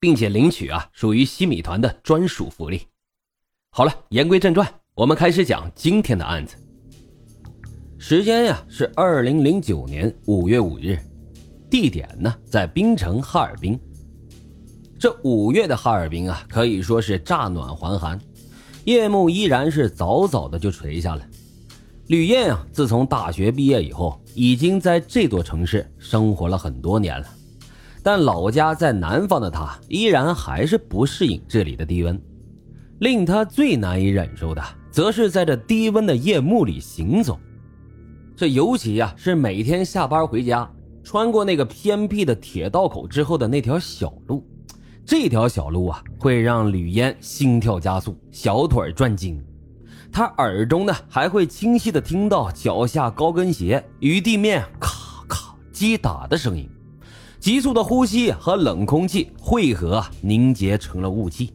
[0.00, 2.82] 并且领取啊，属于西米团的专属福利。
[3.70, 6.56] 好了，言归正传，我们开始讲今天的案子。
[7.98, 10.98] 时间呀是二零零九年五月五日，
[11.68, 13.78] 地点呢在冰城哈尔滨。
[14.98, 18.18] 这五月的哈尔滨啊，可以说是乍暖还寒，
[18.84, 21.24] 夜幕依然是早早的就垂下了。
[22.06, 27.26] 吕燕啊，自从大学毕业以后，已经在这座城市生活了很多年了。
[28.10, 32.18] 但老家在南方的他，依然还是不适应这里的低温。
[33.00, 37.38] 令他最难以忍受的，则是在这低温的夜幕里行走。
[38.34, 40.66] 这尤其呀，是每天下班回家，
[41.04, 44.42] 穿过那个偏僻的铁道口之后的那条小路。
[45.04, 49.38] 这条小路啊，会让吕嫣心跳加速，小腿转筋。
[50.10, 56.66] 他耳中呢，还会清晰的听到脚下高跟鞋与地面咔咔击打的声音。
[57.40, 61.52] 急速的呼吸和冷空气汇合凝结成了雾气，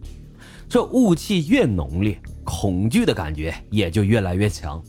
[0.70, 4.82] 这雾气越浓烈，恐惧的感觉也就越来越强。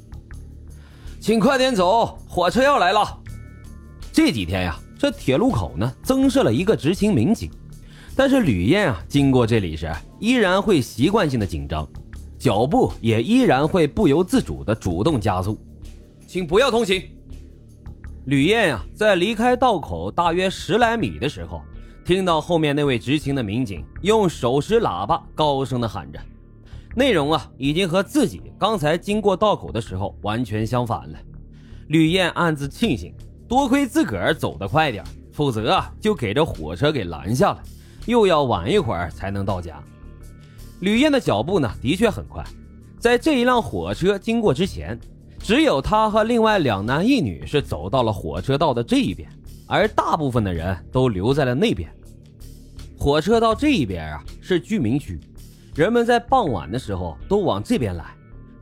[1.20, 3.18] 请快点走，火车要来了。
[4.12, 7.50] 这几天呀，这铁路口呢增设了一个执勤民警，
[8.14, 11.86] 但是吕燕啊经过这里时，依然会习惯性的紧张，
[12.38, 15.58] 脚步也依然会不由自主的主动加速。
[16.26, 17.02] 请不要通行。
[18.26, 21.60] 吕燕呀，在离开道口大约十来米的时候，
[22.06, 26.18] 听到后面那位执勤的民警用手持喇叭高声的喊着，
[26.96, 31.18] 内容啊，已经和自己刚才经过道口的时候完全相反了。
[31.88, 33.14] 吕燕暗自庆幸，
[33.46, 37.62] 多亏自个儿走得快点，否则啊，就给这火车给拦下了，
[38.06, 39.78] 又要晚一会儿才能到家。
[40.80, 42.42] 吕燕的脚步呢，的确很快，
[42.98, 44.98] 在这一辆火车经过之前。
[45.44, 49.28] 只有他和另外两男一女是走到了火车道的这一边，
[49.66, 51.86] 而大部分的人都留在了那边。
[52.96, 55.20] 火车道这一边啊是居民区，
[55.74, 58.06] 人们在傍晚的时候都往这边来，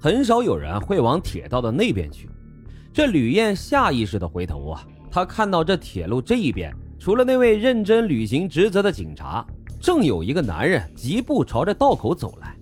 [0.01, 2.29] 很少有人会往铁道的那边去。
[2.93, 9.47] 这吕燕下意识的回头啊，他看到这铁路这一边，除了那位认真履行职责的警察，
[9.81, 12.57] 正有一个男人疾步朝着道口走来。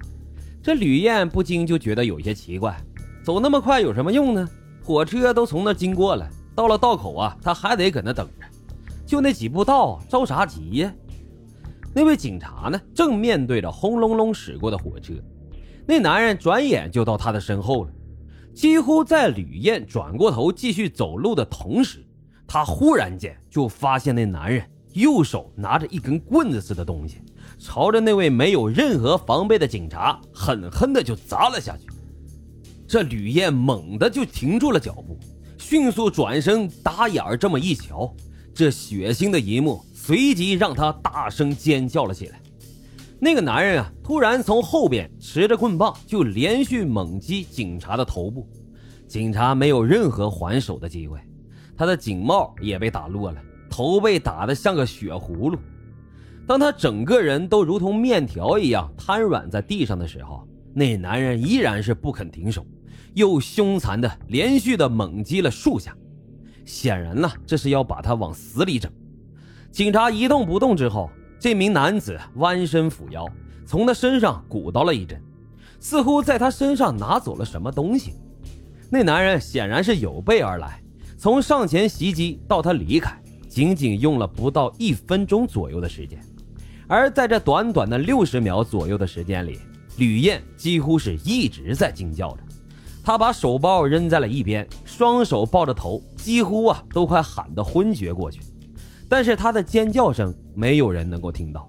[0.63, 2.79] 这吕燕不禁就觉得有些奇怪。
[3.23, 4.49] 走那么快有什么用呢？
[4.83, 8.47] 火车都从那经过了，到了道口啊，他还得搁那等着。
[9.07, 10.93] 就那几步道，着啥急呀？
[11.95, 15.13] 那位警察呢，正面对着轰隆隆驶过的火车。
[15.87, 17.91] 那男人转眼就到他的身后了。
[18.55, 22.05] 几乎在吕燕转过头继续走路的同时，
[22.47, 27.19] 他忽然间就发现那男人右手拿着一根棍子似的东西，
[27.59, 31.87] 朝着那位没有任何防备的警察狠狠的就砸了下去。
[32.91, 35.17] 这吕燕猛地就停住了脚步，
[35.57, 38.13] 迅速转身打眼儿，这么一瞧，
[38.53, 42.41] 这血腥的一幕随即让他大声尖叫了起来。
[43.21, 48.45] 那个男人啊，突然从后边持着棍棒就连续猛击警察的头部，
[49.07, 51.17] 警察没有任何还手的机会，
[51.77, 53.41] 他的警帽也被打落了，
[53.71, 55.57] 头被打得像个血葫芦。
[56.45, 62.67] 当他整个人都如同面条一样瘫软在地上的时候，那男人依然是不肯停手。
[63.15, 65.97] 又凶残的连续的猛击了数下，
[66.65, 68.91] 显然呢，这是要把他往死里整。
[69.71, 73.27] 警察一动不动之后，这名男子弯身俯腰，
[73.67, 75.21] 从他身上鼓捣了一阵，
[75.79, 78.15] 似乎在他身上拿走了什么东西。
[78.91, 80.83] 那男人显然是有备而来，
[81.17, 83.17] 从上前袭击到他离开，
[83.49, 86.21] 仅仅用了不到一分钟左右的时间。
[86.89, 89.61] 而在这短短的六十秒左右的时间里，
[89.99, 92.43] 吕燕几乎是一直在惊叫着。
[93.03, 98.41] 他把手包扔在了一边，双手抱着头，几乎啊都快喊得昏厥过去。
[99.09, 101.69] 但是他的尖叫声没有人能够听到，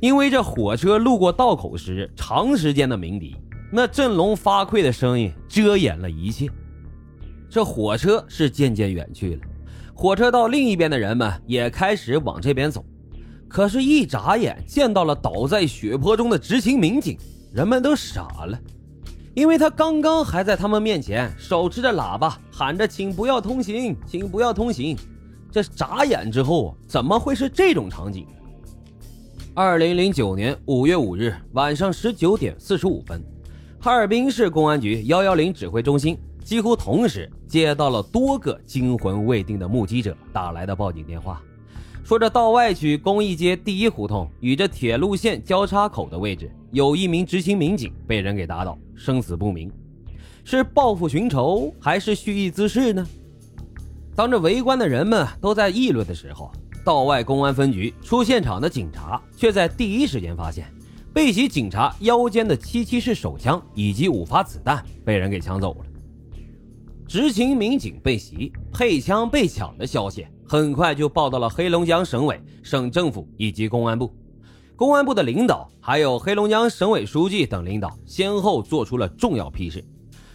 [0.00, 3.36] 因为这火车路过道口时长时间的鸣笛，
[3.72, 6.48] 那振聋发聩的声音遮掩了一切。
[7.48, 9.42] 这火车是渐渐远去了，
[9.94, 12.84] 火车道另一边的人们也开始往这边走。
[13.48, 17.16] 可是，一眨眼见到了倒在血泊中的执勤民警，
[17.52, 18.58] 人们都傻了。
[19.34, 24.96] 因为他刚刚还在他们面前手持着喇叭喊着“请不要通行，请不要通行”，
[25.50, 28.26] 这眨眼之后怎么会是这种场景？
[29.52, 33.20] 二零零九年五月五日晚上十九点四十五分，
[33.80, 41.42] 哈尔滨市公安局幺幺零指挥中心几乎同时接到了多个惊魂未定的目击者打来的报警电话，
[42.04, 49.72] 说这道外区公益街第一胡同与这铁路线交叉口的位置，有一名执勤民警被人给打倒，生死不明，
[50.44, 53.06] 是报复寻仇还是蓄意滋事呢？
[54.14, 56.52] 当这围观的人们都在议论的时候。
[56.84, 60.70] 道外公安分局出现场的警察却在第一时间发现，
[61.14, 65.86] 被袭警察腰间的七七式手枪以及五发子弹被人给抢走了。
[67.06, 74.12] 执勤民警被袭、配枪被抢的消息很快就报到了黑龙江省委、省政府以及公安部。
[74.76, 79.84] 公安部的领导还有黑龙江省委书记等领导先后做出了重要批示，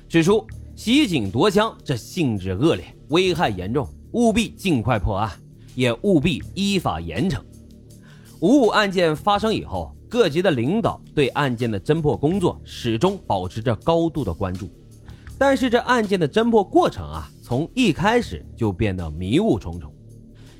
[0.07, 0.45] 指出
[0.75, 5.31] 袭警夺枪这性质恶劣、危害严重，务必尽快破案。
[5.75, 7.39] 也务必依法严惩。
[8.41, 14.69] 五五案件发生以后，各级的领导对案件的侦破工作始终保持着高度的关注。
[15.39, 19.91] 但是这案件的侦破过程啊，从一开始就变得迷雾重重。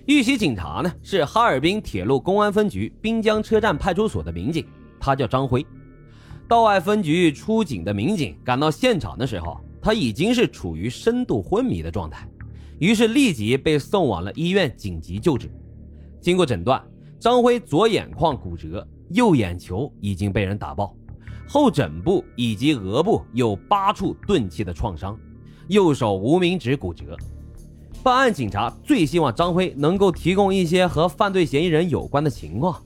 [0.06, 4.66] 遇袭警察呢是哈尔滨铁路公安分局滨江车站派出所的民警，
[4.98, 5.64] 他叫张辉。
[6.48, 12.26] 道外分局出警的民警赶到现场的时候，他已经是处于深度昏迷的状态。
[12.80, 15.52] 于是立即被送往了医院紧急救治。
[16.22, 16.81] 经过诊断，
[17.20, 20.96] 张辉左眼眶骨折，右眼球已经被人打爆，
[21.51, 25.18] 后枕部以及额部有八处钝器的创伤，
[25.68, 27.18] 右手无名指骨折。
[28.04, 32.80] 办案警察最希望张辉能够提供一些和犯罪嫌疑人有关的情况，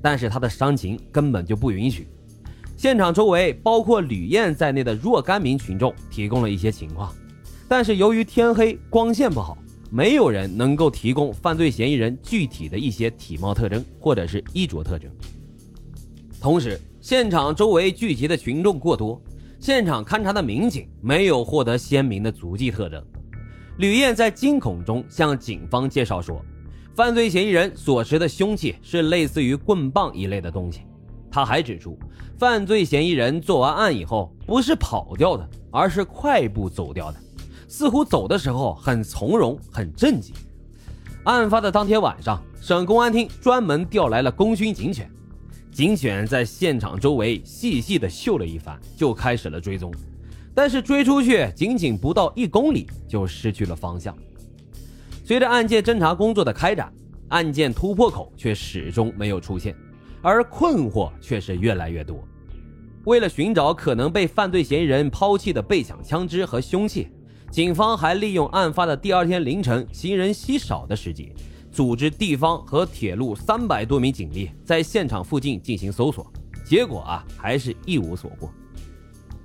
[0.00, 2.08] 但是他的伤情根本就不允许。
[2.78, 7.14] 现场周围包括吕燕在内的若干名群众提供了一些情况。
[7.68, 9.58] 但是由于天黑，光线不好，
[9.90, 15.10] 没有人能够提供犯罪嫌疑人具体的一些体貌特征或者是衣着特征。
[16.40, 19.22] 同时，现场周围聚集的群众过多，
[19.60, 23.00] 现场勘查的民警没有获得鲜明的足迹特征。
[23.76, 26.44] 吕燕在惊恐中向警方介绍说，
[26.96, 30.80] 犯罪嫌疑人所持的凶器是类似于棍棒一类的东西。
[31.30, 31.96] 他还指出，
[32.36, 37.18] 犯罪嫌疑人做完案以后不是跑掉的，而是快步走掉的。
[37.68, 40.34] 似乎走的时候很从容，很镇静。
[41.22, 45.08] 案发的当天晚上，省公安厅专门调来了功勋警犬，
[45.72, 49.92] 警犬在现场周围细细的嗅了一番，就开始了追踪。
[50.54, 54.16] 但是追出去仅仅不到一公里，就失去了方向。
[55.24, 56.92] 随着案件侦查工作的开展，
[57.28, 59.76] 案件突破口却始终没有出现，
[60.20, 62.26] 而困惑却是越来越多。
[63.04, 67.08] 为了寻找可能被犯罪嫌疑人抛弃的被抢枪支和凶器。
[67.50, 71.32] 警方还利用案发的第二天凌晨行人稀少的时节，
[71.70, 76.30] 组织地方和铁路三百多名警力在现场附近进行搜索，
[76.66, 78.50] 结果啊还是一无所获。